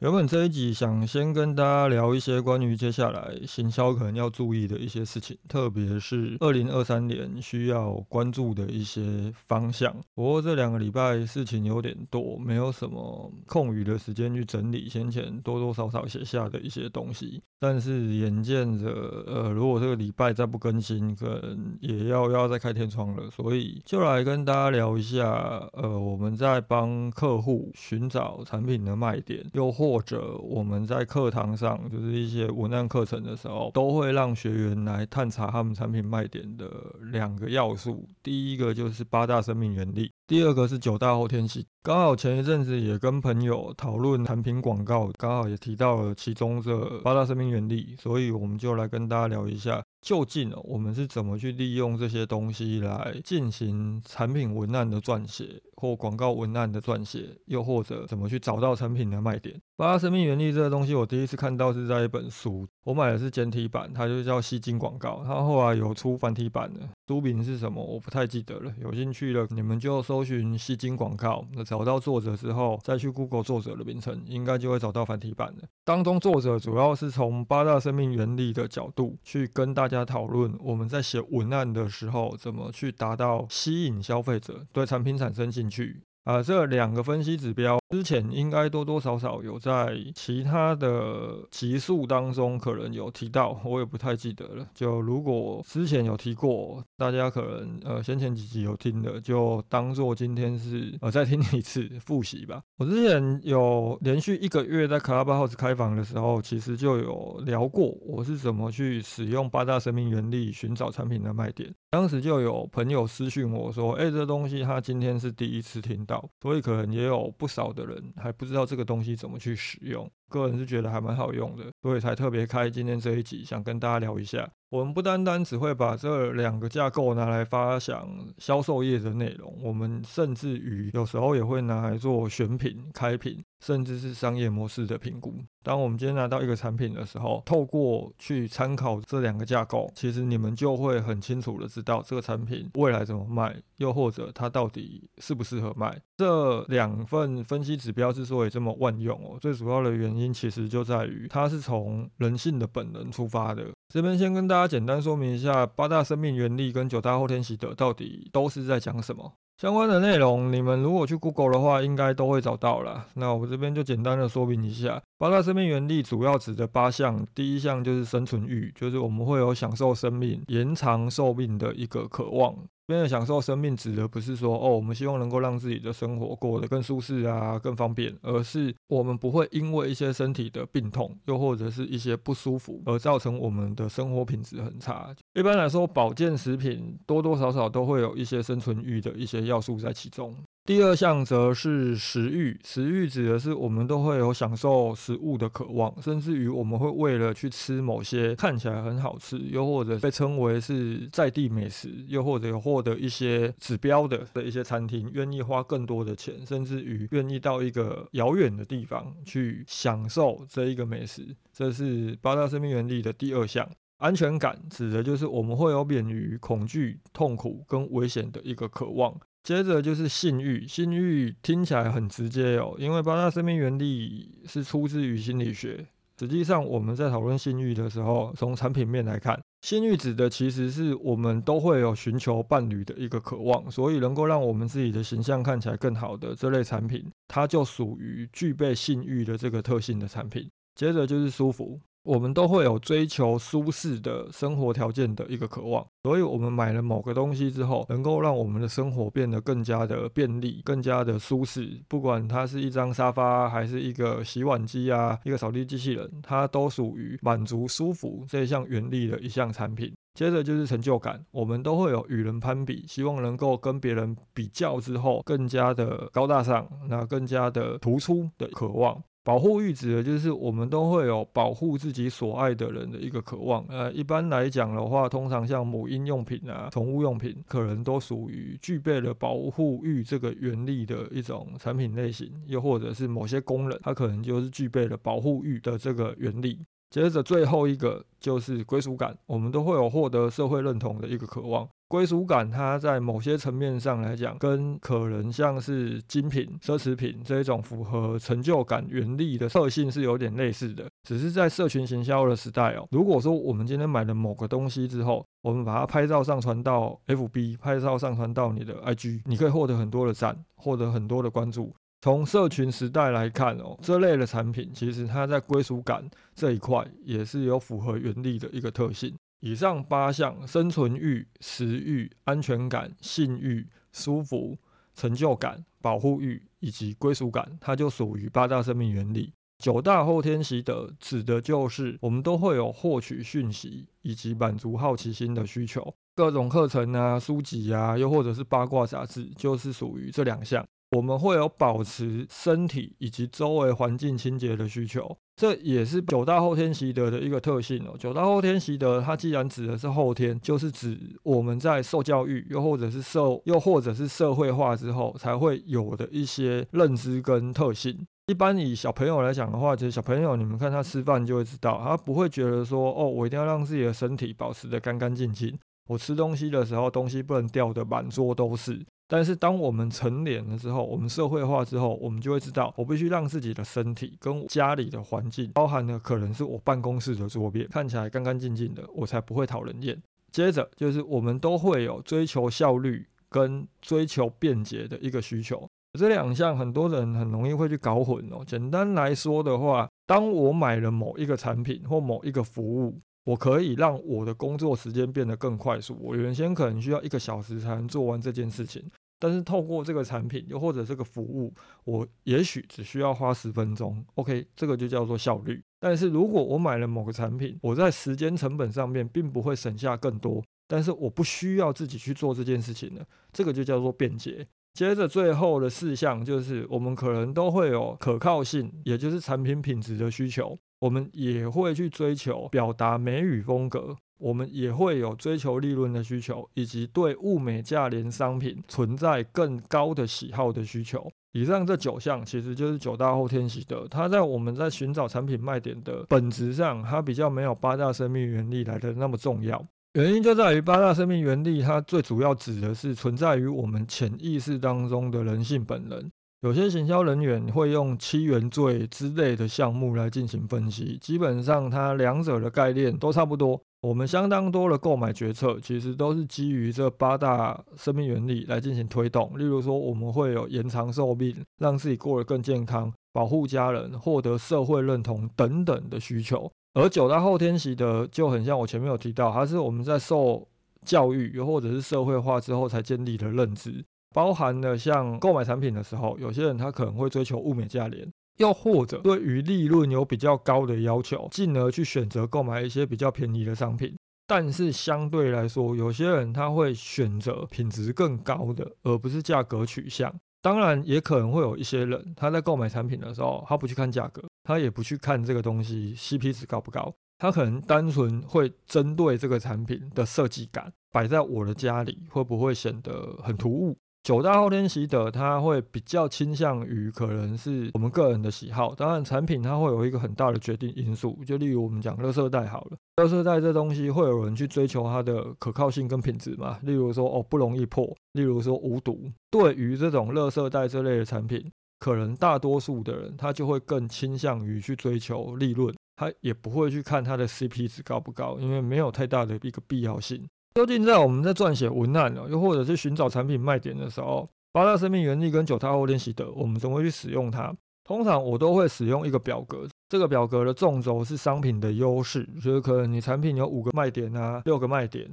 [0.00, 9.94] 原本这一集想先跟大家聊一些关于接下来行销可能要注意的一些事情，特别是二零二三年需要关注的一些方向。
[10.14, 17.42] 不过这两个礼拜事情有点多，没有什么空余的时间去整理先前多多少少写下的一些东西。
[17.62, 18.88] 但是眼见着，
[19.26, 23.30] 呃，如果这个礼拜再不更新，可能也要要再开天窗了。
[23.30, 25.30] 所以就来跟大家聊一下，
[25.74, 36.70] 呃，我们在帮客户寻找产品的卖点，又或或者我们在课堂上，就是一些文案课程的时候，都会让学员来探查他们产品卖点的
[37.10, 38.06] 两个要素。
[38.22, 41.64] 第一个就是八大生命原理，第二个是九大后天性。
[41.82, 49.82] 刚好前一阵子也跟朋友讨论产品广告，刚好也提到了其中这八大生命原理，所以我们就来跟大家聊一下。
[50.02, 59.58] 究竟我们是怎么去利用这些东西来进行产品文案的撰写，或广告文案的撰写，又或者怎么去找到产品的卖点？
[59.76, 66.80] 八大生命原理这个东西，我第一次看到是在一本书，我买的是简体版，它就叫吸金广告，它后来有出繁体版的，
[67.10, 68.72] 书名是什么我不太记得了。
[68.80, 75.68] 有兴趣的你们就搜寻吸金广告，那找到作者之后，再去 Google 作者的名称，应该就会找到繁体版的。
[75.84, 86.02] 当中作者主要是从八大生命原理的角度去跟大家讨论，我们在写文案的时候怎么去达到吸引消费者对产品产生兴趣。
[86.24, 94.68] 啊，这两个分析指标之前应该多多少少有在其他的集数当中可能有提到，我也不太记得了。
[94.74, 102.60] 就如果之前有提过，大家可能呃先前几集有听的，就当做今天是呃再听一次复习吧。
[102.76, 111.74] 我之前有连续一个月在 Clubhouse 开房的时候，其实就有聊过我是怎么去使用八大生命原理寻找产品的卖点。
[111.90, 120.08] 当时就有朋友私讯我说：“哎，这东西他今天是第一次听到，所以可能也有不少的人还不知道这个东西怎么去使用。
[120.30, 124.48] 个人是觉得还蛮好用的，所以才特别开今天这一集，想跟大家聊一下。
[124.70, 128.08] 我们不单单只会把这两个架构拿来发想
[128.38, 135.34] 销售业的内容，我们甚至于有时候也会拿来做选品、开品。”甚至是商业模式的评估。
[135.62, 146.00] 当我们今天拿到一个产品的时候，透过去参考这两个架构，其实你们就会很清楚的知道这个产品未来怎么卖，又或者它到底适不适合卖。
[146.16, 153.66] 这两份分析指标之所以这么万用哦，最主要的原因其实就在于它是从人性的本能出发的。
[153.92, 159.32] 这边先跟大家简单说明一下，八大生命原理跟九大后天习得到底都是在讲什么。
[159.56, 163.06] 相关的内容，你们如果去 Google 的话，应该都会找到了。
[163.12, 172.56] 那我这边就简单的说明一下，八大生命原理主要指的八项，第一项就是生存欲，就是我们会有享受生命、延长寿命的一个渴望。
[172.90, 185.14] 这边的享受生命指的不是说哦，我们希望能够让自己的生活过得更舒适啊、更方便，而是我们不会因为一些身体的病痛，又或者是一些不舒服而造成我们的生活品质很差。
[185.34, 190.34] 一般来说，保健食品多多少少都会有一些生存欲的一些要素在其中。
[190.70, 211.34] 第二项则是食欲，食欲指的是我们都会有享受食物的渴望，甚至于我们会为了去吃某些看起来很好吃，又或者被称为是在地美食，又或者有获得一些指标的的一些餐厅，愿意花更多的钱，甚至于愿意到一个遥远的地方去享受这一个美食。
[211.52, 213.68] 这是八大生命原理的第二项。
[213.98, 219.12] 安全感指的就是我们会有免于恐惧、痛苦跟危险的一个渴望。
[219.42, 225.86] 接着就是性欲，性欲听起来很直接哦，因为八大生命原理是出自于心理学。
[226.18, 240.46] 实际上我们在讨论性欲的时候，从产品面来看，性欲指的其实是我们都会有寻求伴侣的一个渴望，所以能够让我们自己的形象看起来更好的这类产品，它就属于具备性欲的这个特性的产品。
[240.74, 241.80] 接着就是舒服。
[242.02, 251.80] 我们都会有追求舒适的生活条件的一个渴望，所以我们买了某个东西之后，能够让我们的生活变得更加的便利、更加的舒适。
[251.88, 259.94] 不管它是一张沙发，还是一个洗碗机啊，一个扫地机器人，它都属于满足舒服这一项原理的一项产品。
[260.14, 269.00] 接着就是成就感，我们都会有与人攀比，希望能够跟别人比较之后更加的高大上，那更加的突出的渴望。
[269.30, 273.64] 保护欲指的就是我们都会有保护自己所爱的人的一个渴望。
[273.68, 286.58] 呃，一般来讲的话，通常像母婴用品啊、宠物用品，可能都属于具备了保护欲这个原理的一种产品类型，又或者是某些功能，它可能就是具备了保护欲的这个原理。
[286.90, 291.68] 接着最后一个就是归属感，我们都会有获得社会认同的一个渴望。
[291.86, 300.88] 归属感，它在某些层面上来讲，跟可能像是精品、奢侈品这一种符合成就感原理的特性是有点类似的。
[301.02, 311.72] 只是在社群行销的时代哦，如果说我们今天买了某个东西之后，我们把它拍照上传到 FB，拍照上传到你的 IG，你可以获得很多的赞，获得很多的关注。
[312.02, 319.14] 从社群时代来看哦，这类的产品其实它在归属感这一块也是有符合原理的一个特性。
[319.40, 324.56] 以上八项：生存欲、食欲、安全感、性欲、舒服、
[324.94, 329.32] 成就感、保护欲以及归属感，它就属于八大生命原理。
[329.58, 340.66] 九大后天习得指的就是我们都会有获取讯息以及满足好奇心的需求，各种课程啊、书籍啊，又或者是八卦杂志，就是属于这两项。
[340.90, 345.16] 我们会有保持身体以及周围环境清洁的需求。
[345.36, 347.96] 这也是九大后天习得的一个特性哦。
[347.98, 358.06] 九大后天习得，它既然指的是后天，就是指我们在受教育，又或者是受，又或者是社会化之后才会有的一些认知跟特性。
[358.26, 365.58] 一般以小朋友来讲的话，其实小朋友你们看他吃饭就会知道，他不会觉得说，哦，我一定要让自己的身体保持的干干净净，
[365.88, 368.84] 我吃东西的时候东西不能掉的满桌都是。
[369.10, 380.00] 但是当我们成年了之后，我们社会化之后，我们就会知道，我必须让自己的身体跟家里的环境，包含的可能是我办公室的桌面，看起来干干净净的，我才不会讨人厌。
[380.30, 385.68] 接着就是我们都会有追求效率跟追求便捷的一个需求，
[385.98, 388.44] 这两项很多人很容易会去搞混哦。
[388.46, 395.98] 简单来说的话，当我买了某一个产品或某一个服务，我可以让我的工作时间变得更快速。
[396.00, 398.84] 我原先可能需要一个小时才能做完这件事情。
[399.20, 404.04] 但是透过这个产品，又或者这个服务，我也许只需要花十分钟。
[404.14, 405.62] OK，这个就叫做效率。
[405.78, 414.46] 但是如果我买了某个产品，我在时间成本上面并不会省下更多，但是我不需要自己去做这件事情了，这个就叫做便捷。
[414.72, 423.96] 接着最后的四项就是，我们可能都会有可靠性，也就是产品品质的需求，我们也会去追求表达美与风格。
[424.20, 431.10] 我们也会有追求利润的需求，以及对物美价廉商品存在更高的喜好的需求。
[431.32, 439.64] 以上这九项其实就是九大后天习得，它在我们在寻找产品卖点的本质上，它比较没有八大生命原理来的那么重要。
[439.94, 446.10] 原因就在于八大生命原理，它最主要指的是存在于我们潜意识当中的人性本能。
[446.42, 453.60] 有些行销人员会用七原罪之类的项目来进行分析，基本上它两者的概念都差不多。
[453.82, 459.38] 我们相当多的购买决策，其实都是基于这八大生命原理来进行推动。
[459.38, 466.50] 例如说，我们会有延长寿命、让自己过得更健康、保护家人、获得社会认同等等的需求。
[466.72, 470.48] 而九大后天习得就很像我前面有提到，它是我们在受
[470.86, 473.84] 教育又或者是社会化之后才建立的认知，
[474.14, 478.10] 包含了像购买产品的时候，有些人他可能会追求物美价廉。
[478.38, 483.94] 又或者对于利润有比较高的要求，进而去选择购买一些比较便宜的商品。
[484.26, 490.14] 但是相对来说，有些人他会选择品质更高的，而不是价格取向。
[490.40, 503.76] 当然，也可能会有一些人他在购买产品的时候，他不去看价格，他也不去看这个东西 CP 值高不高，他可能单纯会针对这个产品的设计感摆在我的家里，会不会显得很突兀？
[504.02, 508.74] 九大后天习得，它会比较倾向于可能是我们个人的喜好。
[508.74, 511.18] 当然，产品它会有一个很大的决定因素。
[511.26, 516.58] 就例如我们讲乐色袋好了，乐色袋这东西会有人去追求它的可靠性跟品质嘛？
[516.62, 519.12] 例如说哦不容易破，例如说无毒。
[519.30, 530.26] 对于这种乐色袋这类的产品，可能大多数的人他就会更倾向于去追求利润，他也不会去看它的 CP 值高不高，因为没有太大的一个必要性。
[530.54, 537.54] 究竟在我们在撰写文案呢，又或者是寻找产品卖点的时候，八大生命原理跟九大后天习的，我们怎么去使用它？
[537.84, 545.08] 通常我都会使用一个表格，这个表格的纵轴是商品的优势，就是可能你产品有五个卖点啊，六个卖点，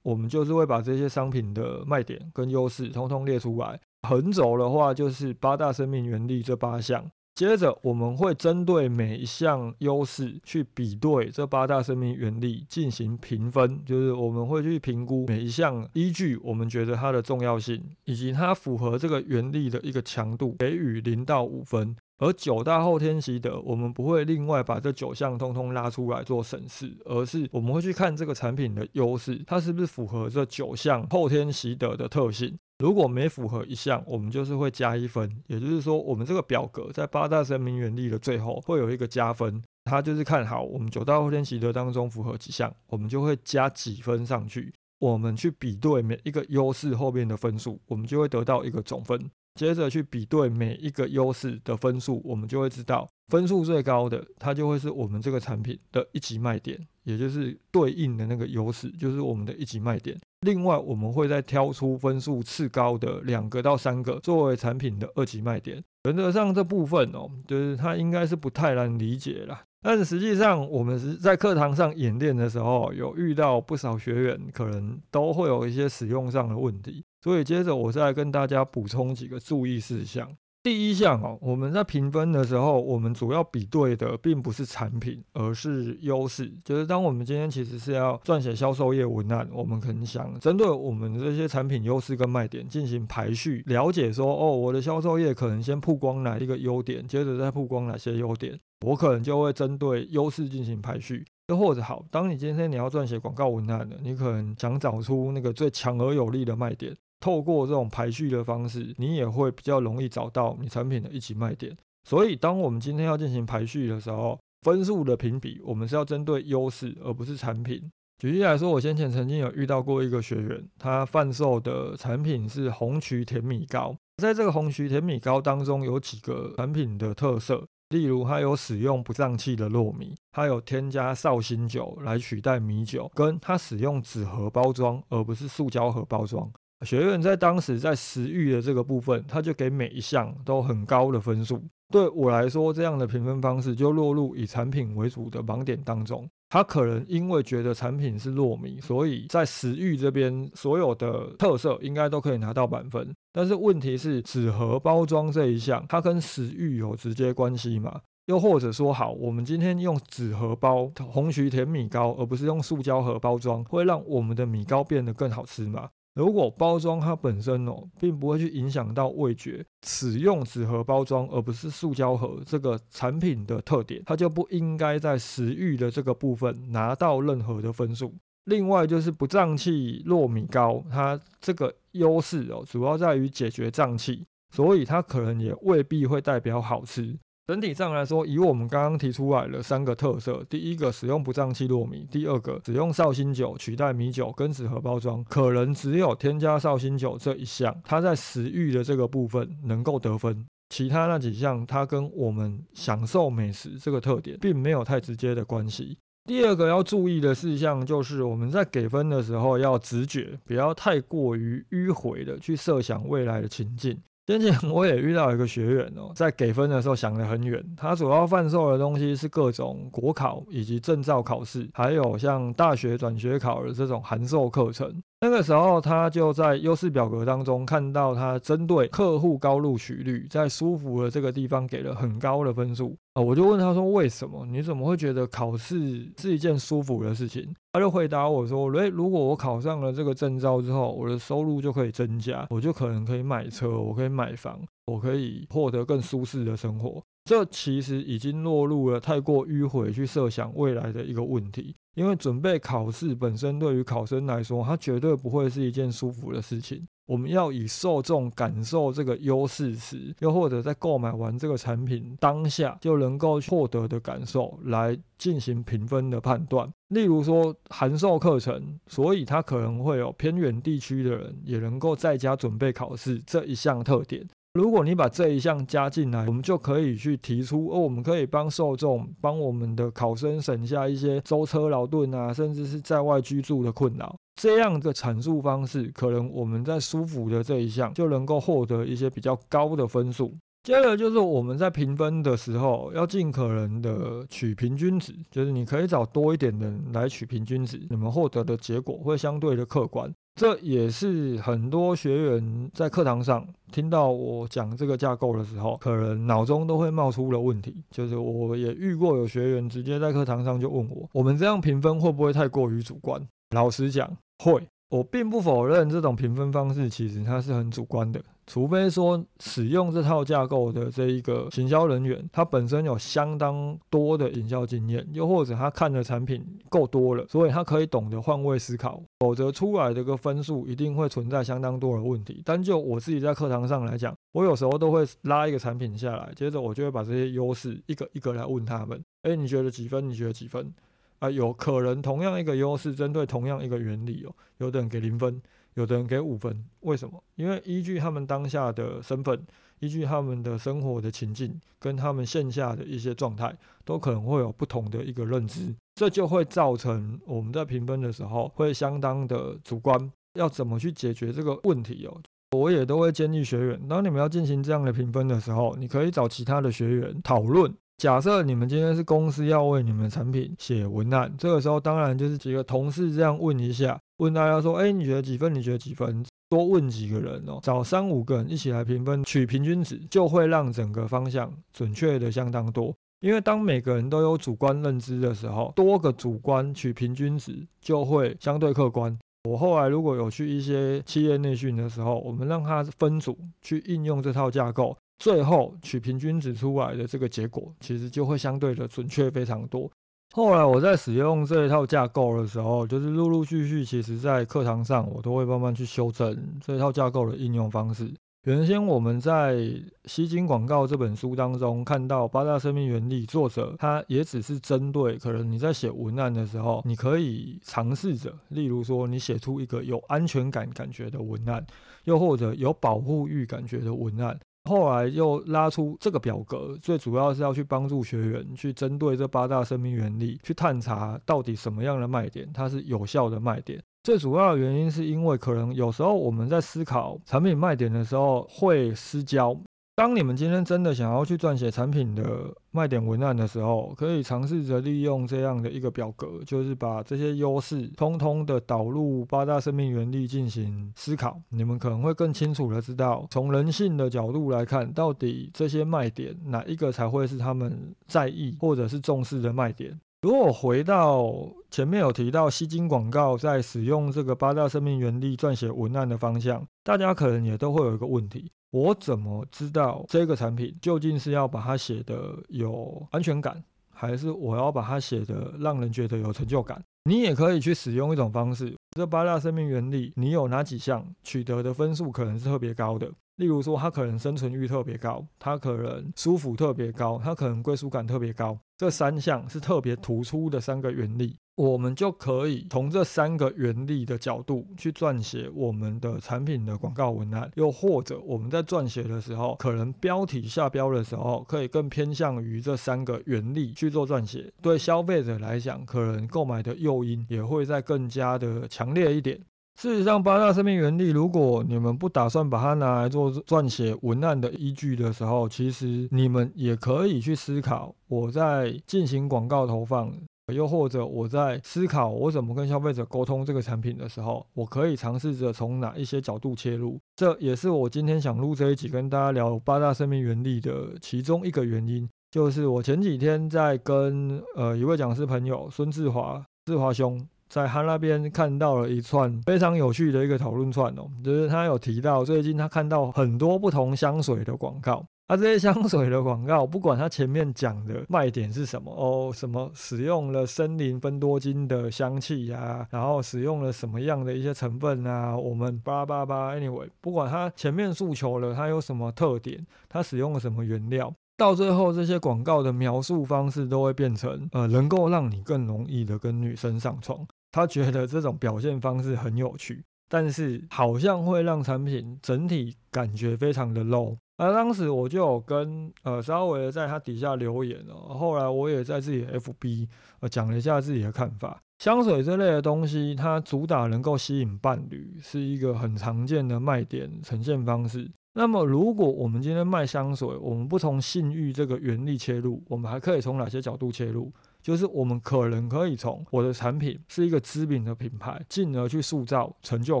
[0.02, 3.78] 我们就是会把这些商品的卖点跟优势通通列出来。
[4.08, 7.04] 横轴的话就是八大生命原理这八项。
[7.40, 21.96] 接着，我们会针对每一项优势去比对这八大生命原理进行评分，就是我们会去评估每一项依据，我们觉得它的重要性以及它符合这个原理的一个强度，给予零到五分。
[22.18, 32.58] 而九大后天习得，我们不会另外把这九项通通拉出来做审视，而是我们会去看这个产品的优势，它是不是符合这九项后天习得的特性。
[32.80, 35.30] 如果没符合一项，我们就是会加一分。
[35.46, 44.72] 也就是说，我们这个表格在八大生命原理的最后会有一个加分，它就是看好我们九大后天习得当中符合几项，我们就会加几分上去。
[44.98, 49.30] 我们去比对每一个优势后面的分数，我们就会得到一个总分。
[49.58, 60.16] 接着去比对每一个优势的分数，我们就会知道分数最高的，它就会是我们这个产品的一级卖点，也就是对应的那个优势，就是我们的一级卖点。
[60.46, 65.82] 另外，我们会再挑出分数次高的两个到三个作为产品的二级卖点。
[66.04, 69.60] 原则上这部分哦，就是它应该是不太难理解了。
[69.82, 77.04] 但是实际上，我们是在课堂上演练的时候，有遇到不少学员，可能都会有一些使用上的问题。
[77.22, 80.26] 所以接着我再跟大家补充几个注意事项。
[80.62, 86.52] 第一项哦，我们在评分的时候，我们主要比对的并不是产品，而是优势。
[86.62, 101.24] 就是当我们今天其实是要撰写销售业文案，我们可能想针对我们这些产品优势跟卖点进行排序，了解说哦，我的销售业可能先曝光哪一个优点，接着再曝光哪些优点，我可能就会针对优势进行排序。
[101.48, 106.94] 又或者好，当你今天你要撰写广告文案的，你可能想找出那个最强而有力的卖点。
[107.20, 111.76] 透过这种排序的方式，你也会比较容易找到你产品的一级卖点。
[112.08, 117.90] 所以，当我们今天要进行排序的时候，分数的评比，我们是要针对优势，而不是产品。
[118.18, 123.96] 举例来说，我先前曾经有遇到过一个学员，他贩售的产品是红曲甜米糕。
[124.16, 136.50] 在这个红曲甜米糕当中，有几个产品的特色，例如它有使用不胀气的糯米，它有添加绍兴酒来取代米酒，跟它使用纸盒包装，而不是塑胶盒包装。
[136.84, 141.62] 学院在当时在食欲的这个部分，他就给每一项都很高的分数。
[141.92, 146.28] 对我来说，这样的评分方式就落入以产品为主的盲点当中。
[146.48, 153.14] 他可能因为觉得产品是糯米，所以在食欲这边所有的特色应该都可以拿到满分。
[153.32, 158.00] 但是问题是纸盒包装这一项，它跟食欲有直接关系吗？
[158.26, 165.88] 又或者说，好，我们今天用纸盒包红曲甜米糕，而不是用塑胶盒包装，会让我们的米糕变得更好吃吗？
[166.14, 178.12] 如果包装它本身哦，并不会去影响到味觉，使用纸盒包装而不是塑胶盒这个产品的特点，它就不应该在食欲的这个部分拿到任何的分数。
[178.44, 187.16] 另外就是不胀气糯米糕，它这个优势哦，主要在于解决胀气，所以它可能也未必会代表好吃。
[187.50, 205.98] 整体上来说，以我们刚刚提出来的三个特色，第一个使用不胀气糯米，第二个使用绍兴酒取代米酒跟纸盒包装，可能只有添加绍兴酒这一项，它在食欲的这个部分能够得分，其他那几项它跟我们享受美食这个特点并没有太直接的关系。
[206.28, 213.98] 第二个要注意的事项就是我们在给分的时候要直觉，不要太过于迂回的去设想未来的情境。
[214.30, 217.60] 先前我也遇到一个学员哦，在给分的时候想得很远。
[217.76, 225.02] 他主要贩售的东西是各种国考以及证照考试，还有像大学转学考的这种函授课程。
[225.22, 233.20] 那个时候，他就在优势表格当中看到，他针对客户高录取率，在舒服的这个地方给了很高的分数啊。
[233.20, 234.46] 我就问他说：“为什么？
[234.46, 244.58] 你怎么会觉得考试是一件舒服的事情？”他就回答我说：“诶，如果我考上了这个证照之后，我的收入就可以增加，我就可能可以买车，我可以买房，
[244.90, 251.74] 我可以获得更舒适的生活。”这其实已经落入了太过迂回去设想未来的一个问题。
[251.94, 256.86] 因为准备考试本身对于考生来说，它绝对不会是一件舒服的事情。
[257.06, 266.72] 我们要以受众感受这个优势时，又或者在购买完这个产品当下就能够获得的感受来进行评分的判断。
[266.88, 274.26] 例如说函授课程，所以它可能会有偏远地区的人也能够在家准备考试这一项特点。
[274.54, 284.16] 如果你把这一项加进来，我们就可以去提出，哦，我们可以帮受众、帮我们的考生省下一些舟车劳顿啊，甚至是在外居住的困扰。
[284.34, 290.34] 这样的阐述方式，可能我们在舒服的这一项就能够获得一些比较高的分数。
[290.64, 300.12] 接着就是我们在评分的时候，要尽可能的取平均值，就是你可以找多一点的人来取平均值，你们获得的结果会相对的客观。
[300.36, 307.76] 这也是很多学员在课堂上听到我讲这个架构的时候，可能脑中都会冒出的问题。
[307.90, 313.20] 就是我也遇过有学员直接在课堂上就问我：我们这样评分会不会太过于主观？
[313.50, 314.66] 老实讲，会。
[314.90, 332.42] 我并不否认这种评分方式其实它是很主观的，除非说使用这套架构的这一个行销人员，他本身有相当多的营销经验，又或者他看的产品够多了，所以他可以懂得换位思考，否则出来的个分数一定会存在相当多的问题。
[332.44, 340.08] 单就我自己在课堂上来讲，我有时候都会拉一个产品下来，接着我就会把这些优势一个一个来问他们，哎，你觉得几分？
[340.08, 340.74] 你觉得几分？
[341.20, 345.40] 啊，有可能同样一个优势，针对同样一个原理哦，有的人给零分，
[345.74, 347.22] 有的人给五分，为什么？
[347.36, 349.46] 因为依据他们当下的身份，
[349.80, 360.10] 依据他们的生活的情境，跟他们线下的一些状态，都可能会有不同的一个认知，这就会造成我们在评分的时候会相当的主观。
[360.38, 362.16] 要怎么去解决这个问题哦？
[362.56, 367.74] 我也都会建议学员，当你们要进行这样的评分的时候，你可以找其他的学员讨论。
[368.00, 375.54] 假设你们今天是公司要为你们产品写文案，这个时候当然就是几个同事这样问一下，问大家说，哎，你觉得几分？
[375.54, 376.24] 你觉得几分？
[376.48, 382.90] 多问几个人哦，找三五个人一起来评分，取平均值，就会让整个方向准确的相当多。
[383.20, 389.14] 因为当每个人都有主观认知的时候，多个主观取平均值就会相对客观。
[389.46, 394.96] 我后来如果有去一些企业内训的时候，我们让他分组去应用这套架构。
[395.20, 399.88] 最后取平均值出来的这个结果，其实就会相对的准确非常多。
[400.32, 408.10] 后来我在使用这一套架构的时候，就是陆陆续续，其实在课堂上我都会慢慢去修正这一套架构的应用方式。
[408.44, 409.56] 原先我们在
[410.06, 421.66] 《吸金广告》这本书当中看到八大生命原理，作者他也只是针对可能你在写文案的时候，你可以尝试着，例如说你写出一个有安全感感觉的文案，
[422.04, 424.38] 又或者有保护欲感觉的文案。
[424.64, 433.82] 后来又拉出这个表格，最主要是要去帮助学员去针对这八大生命原理去探查到底什么样的卖点，它是有效的卖点。
[434.02, 439.54] 最主要的原因是因为可能有时候我们在思考产品卖点的时候会失焦。
[440.00, 442.24] 当你们今天真的想要去撰写产品的
[442.70, 451.38] 卖点文案的时候，可以尝试着利用这样的一个表格，就是把这些优势通通的导入八大生命原理进行思考。
[451.50, 460.00] 你们可能会更清楚的知道，从人性的角度来看，到底这些卖点哪一个才会是他们在意或者是重视的卖点。
[460.22, 461.30] 如果回到
[461.70, 468.50] 前面有提到吸金广告在使用这个八大生命原理撰写文案的方向，大家可能也都会有一个问题。
[468.70, 476.80] 我怎么知道这个产品究竟是要把它写的有安全感，还是我要把它写的让人觉得有成就感？
[477.04, 483.10] 你也可以去使用一种方式，这八大生命原理，你有哪几项取得的分数可能是特别高的？
[483.36, 488.58] 例如说，它可能生存欲特别高，它可能舒服特别高，它可能归属感特别高。
[488.76, 491.34] 这三项是特别突出的三个原理。
[491.56, 504.50] 我们就可以从这三个原理的角度去撰写我们的产品的广告文案，又或者我们在撰写的时候，可能标题下标的时候，可以更偏向于这三个原理去做撰写。
[504.62, 509.38] 对消费者来讲，可能购买的诱因也会再更加的强烈一点。
[509.78, 520.12] 事实上，八大生命原理，如果你们不打算把它拿来做撰写文案的依据的时候，其实你们也可以去思考，我在进行广告投放。
[520.52, 526.98] 又或者我在思考我怎么跟消费者沟通这个产品的时候，我可以尝试着从哪一些角度切入。
[527.16, 532.08] 这也是我今天想录这一集跟大家聊八大生命原理的其中一个原因。
[532.30, 545.04] 就是我前几天在跟呃一位讲师朋友孙志华志华兄在他那边看到了一串非常有趣的一个讨论串哦，就是他有提到最近他看到很多不同香水的广告。
[545.30, 567.24] 它这些香水的广告，不管它前面讲的卖点是什么哦，什么使用了森林分多精的香气呀，然后使用了什么样的一些成分啊，我们叭叭叭，anyway，不管它前面诉求了它有什么特点，它使用了什么原料，到最后这些广告的描述方式都会变成呃，能够让你更容易的跟女生上床。
[567.52, 574.16] 他觉得这种表现方式很有趣，但是好像会让产品整体感觉非常的 low。
[574.40, 579.86] 而当时我就有跟呃稍微在他底下留言哦，后来我也在自己的 FB
[580.20, 581.60] 呃讲了一下自己的看法。
[581.78, 588.10] 香水这类的东西，它主打能够吸引伴侣，是一个很常见的卖点呈现方式。
[588.32, 594.32] 那么如果我们今天卖香水，我们不从性欲这个原理切入，我们还可以从哪些角度切入？
[594.62, 600.00] 就是我们可能可以从我的产品是一个知名的品牌，进而去塑造成就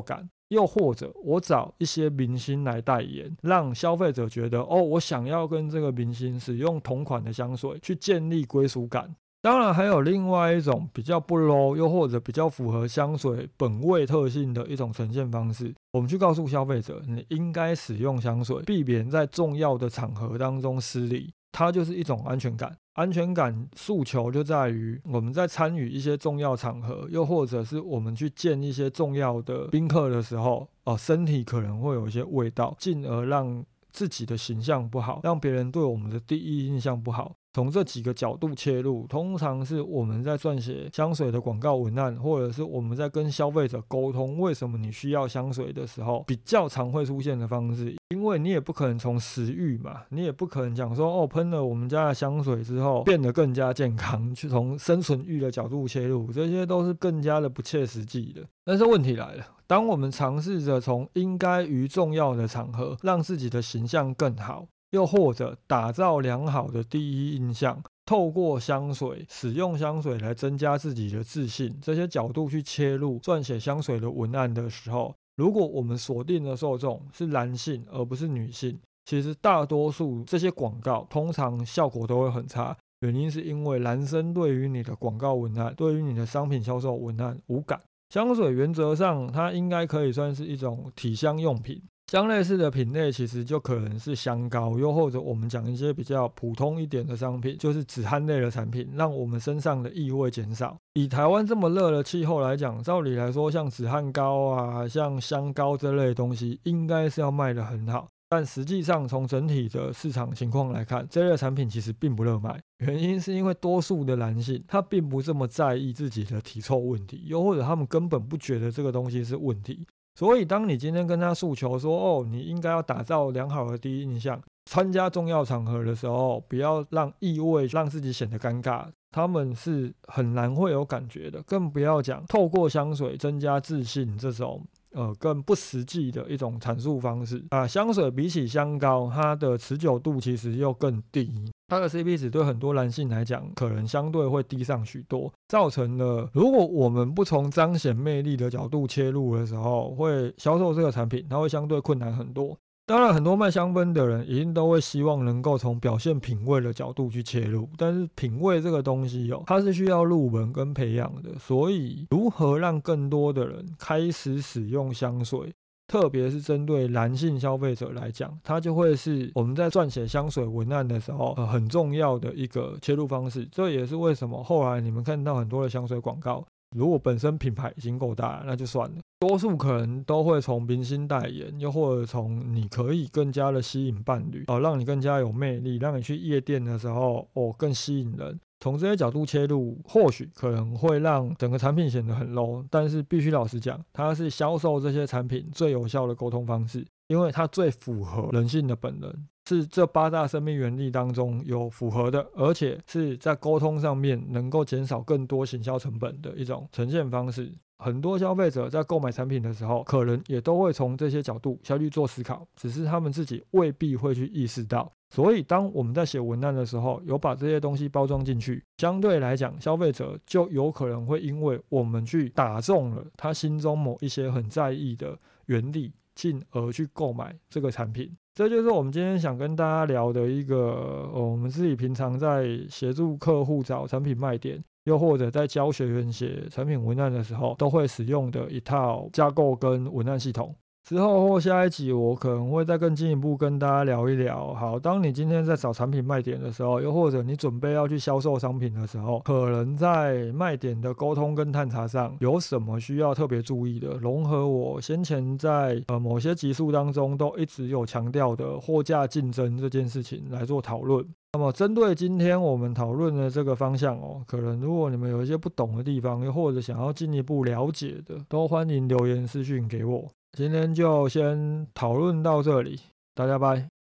[0.00, 0.28] 感。
[0.50, 9.14] 又或者我找一些明星来代言，让消费者觉得哦，我想要跟这个明星使用同款的香水，去建立归属感。
[9.42, 15.74] 当然还有另外一种比较不 low，又或者比较符合香水本味特性的一种呈现方式。
[15.92, 21.32] 我们去告诉消费者，你应该使用香水，避免在重要的场合当中失礼。
[21.52, 22.76] 它就是一种安全感。
[22.94, 37.34] 安全感诉求就在于我们在参与一些重要场合，又或者是我们去见一些重要的宾客的时候，哦，身体可能会有一些味道，进而让自己的形象不好，让别人对我们的第一印象不好。
[37.52, 47.96] 从这几个角度切入，通常是我们在撰写香水的广告文案，或者是我们在跟消费者沟通为什么你需要香水的时候，比较常会出现的方式。
[48.10, 58.42] 因为你也不可能从食欲嘛，你也不可能讲说哦，喷了我们家的香水之后变得更加健康，去从生存欲的角度切入，这些都是更加的不切实际的。
[58.64, 64.66] 但是问题来了，当我们尝试着从应该于重要的场合让自己的形象更好。
[64.90, 82.76] 又或者打造良好的第一印象，透过香水使用香水来增加自己的自信，这些角度去切入撰写香水的文案的时候，如果我们锁定的受众是男性而不是女性，其实大多数这些广告通常效果都会很差。
[83.00, 87.80] 原因是因为男生对于你的广告文案，对于你的商品销售文案无感。
[88.10, 91.80] 香水原则上它应该可以算是一种体香用品。
[92.10, 100.76] 香类似的品类其实就可能是香膏，又或者我们讲一些比较普通一点的商品，就是止汗类的产品，让我们身上的异味减少。
[100.94, 108.08] 以台湾这么热的气候来讲，照理来说，像止汗膏啊、像香膏这类东西，应该是要卖得很好。
[108.28, 112.60] 但实际上，从整体的市场情况来看，这类产品其实并不热卖。
[112.78, 119.86] 原因是因为多数的男性他并不这么在意自己的体臭问题，又或者他们根本不觉得这个东西是问题。
[120.20, 134.62] 所以，当你今天跟他诉求说：“哦，你应该要打造良好的第一印象，参加重要场合的时候，不要让异味让自己显得尴尬。”他们是很难会有感觉的，更不要讲透过香水增加自信这种。
[134.92, 137.66] 呃，更不实际的一种阐述方式啊。
[137.66, 152.58] 香水比起香膏，它的持久度其实又更低，它的 CP 值对很多男性来讲，可能相对会低上许多，造成了如果我们不从彰显魅力的角度切入的时候，会销售这个产品，它会相对困难很多。
[152.86, 161.38] 当然，很多卖香氛的人一定都会希望能够从表现品味的角度去切入，但是品味这个东西哦，它是需要入门跟培养的。
[161.38, 165.52] 所以，如何让更多的人开始使用香水，
[165.90, 173.44] 特别是针对男性消费者来讲，它就会是我们在撰写香水文案的时候呃很重要的一个切入方式。
[173.50, 176.46] 这也是为什么后来你们看到很多的香水广告。
[176.76, 178.98] 如果本身品牌已经够大，那就算了。
[179.18, 188.38] 多数可能都会从明星代言，又或者从你可以更加的吸引伴侣，哦，让你更加有魅力，让你去夜店的时候，哦，更吸引人。
[188.60, 199.12] 从这些角度切入，或许可能会让整个产品显得很 low，但是必须老实讲，它是销售这些产品最有效的沟通方式，因为它最符合人性的本能。
[199.48, 207.52] 是这八大生命原理当中有符合的，而且是在沟通上面能够减少更多行销成本的一种呈现方式。
[207.78, 214.92] 很多消费者在购买产品的时候，可能也都会从这些角度下去做思考，只是他们自己未必会去意识到。
[215.10, 228.16] 所以，当我们在写文案的时候，有把这些东西包装进去，相对来讲，消费者就有可能会因为我们去打中了他心中某一些很在意的原理，进而去购买这个产品。
[228.32, 240.54] 这就是我们今天想跟大家聊的一个，我们自己平常在协助客户找产品卖点，又或者在教学员写产品文案的时候，都会使用的一套架构跟文案系统。
[240.82, 244.52] 之后或下一集，我可能会再更进一步跟大家聊一聊。
[244.54, 253.90] 好，当你今天在找产品卖点的时候，又或者你准备要去销售商品的时候，可能在卖点的沟通跟探查上有什么需要特别注意的？
[253.98, 261.06] 融合我先前在呃某些集数当中都一直有强调的货架竞争这件事情来做讨论。
[261.34, 270.08] 那么针对今天我们讨论的这个方向哦，可能如果你们有一些不懂的地方，又或者想要进一步了解的，都欢迎留言私讯给我。
[270.32, 272.80] 今天就先讨论到这里，
[273.14, 273.79] 大家拜。